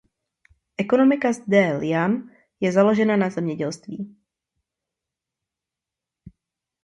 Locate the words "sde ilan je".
1.37-2.71